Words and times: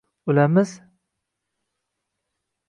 O’lamiz? 0.31 0.73